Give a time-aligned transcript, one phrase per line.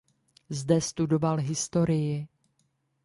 [0.49, 2.27] Zde studoval historii.